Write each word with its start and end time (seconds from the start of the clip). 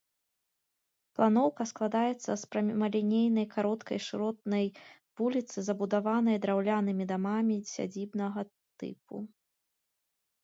Планоўка 1.17 1.63
складаецца 1.71 2.31
з 2.43 2.47
прамалінейнай 2.53 3.45
кароткай 3.55 3.99
шыротнай 4.05 4.65
вуліцы, 5.21 5.57
забудаванай 5.67 6.37
драўлянымі 6.45 7.05
дамамі 7.13 7.57
сядзібнага 7.73 8.41
тыпу. 8.85 9.21